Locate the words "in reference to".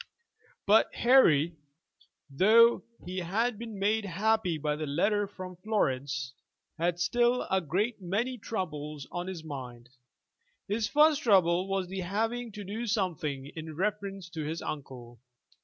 13.55-14.43